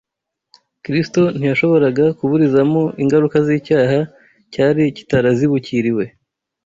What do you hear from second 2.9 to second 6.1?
ingaruka z’icyaha cyari kitarazibukiriwe